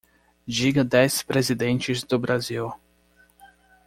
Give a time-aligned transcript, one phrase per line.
[0.47, 2.73] Diga dez Presidentes do Brasil.